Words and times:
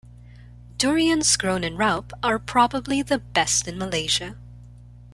Durians 0.79 1.37
grown 1.37 1.63
in 1.63 1.75
Raub 1.77 2.11
are 2.23 2.39
probably 2.39 3.03
the 3.03 3.19
best 3.19 3.67
in 3.67 3.77
Malaysia. 3.77 4.35